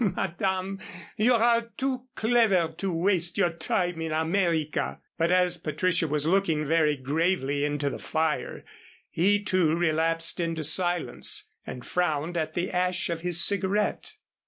"Madame, 0.15 0.79
you 1.15 1.31
are 1.35 1.61
too 1.77 2.07
clever 2.15 2.73
to 2.75 2.91
waste 2.91 3.37
your 3.37 3.51
time 3.51 4.01
in 4.01 4.11
America." 4.11 4.99
But 5.19 5.31
as 5.31 5.57
Patricia 5.57 6.07
was 6.07 6.25
looking 6.25 6.65
very 6.65 6.95
gravely 6.97 7.63
into 7.63 7.87
the 7.87 7.99
fire, 7.99 8.65
he 9.11 9.43
too 9.43 9.75
relapsed 9.75 10.39
into 10.39 10.63
silence, 10.63 11.51
and 11.67 11.85
frowned 11.85 12.35
at 12.35 12.55
the 12.55 12.71
ash 12.71 13.11
of 13.11 13.21
his 13.21 13.43
cigarette. 13.45 14.15